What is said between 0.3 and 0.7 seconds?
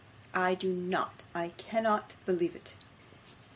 I